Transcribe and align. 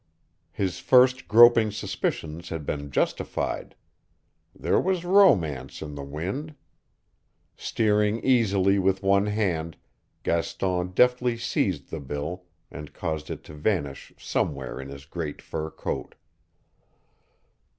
His 0.51 0.79
first 0.79 1.27
groping 1.27 1.69
suspicions 1.69 2.49
had 2.49 2.65
been 2.65 2.89
justified. 2.89 3.75
There 4.55 4.79
was 4.79 5.05
romance 5.05 5.79
in 5.83 5.93
the 5.93 6.01
wind. 6.03 6.55
Steering 7.55 8.19
easily 8.25 8.79
with 8.79 9.03
one 9.03 9.27
hand, 9.27 9.77
Gaston 10.23 10.93
deftly 10.95 11.37
seized 11.37 11.91
the 11.91 11.99
bill 11.99 12.45
and 12.71 12.93
caused 12.95 13.29
it 13.29 13.43
to 13.43 13.53
vanish 13.53 14.11
somewhere 14.17 14.81
in 14.81 14.89
his 14.89 15.05
great 15.05 15.39
fur 15.39 15.69
coat. 15.69 16.15